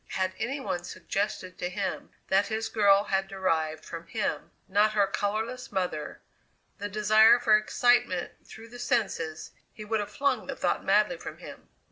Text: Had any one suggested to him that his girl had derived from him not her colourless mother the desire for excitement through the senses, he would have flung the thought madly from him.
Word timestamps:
Had 0.13 0.33
any 0.39 0.59
one 0.59 0.83
suggested 0.83 1.59
to 1.59 1.69
him 1.69 2.09
that 2.27 2.47
his 2.47 2.69
girl 2.69 3.03
had 3.03 3.27
derived 3.27 3.85
from 3.85 4.07
him 4.07 4.49
not 4.67 4.93
her 4.93 5.05
colourless 5.05 5.71
mother 5.71 6.21
the 6.79 6.89
desire 6.89 7.37
for 7.37 7.55
excitement 7.55 8.31
through 8.43 8.69
the 8.69 8.79
senses, 8.79 9.51
he 9.71 9.85
would 9.85 9.99
have 9.99 10.09
flung 10.11 10.47
the 10.47 10.55
thought 10.55 10.83
madly 10.83 11.17
from 11.17 11.37
him. 11.37 11.69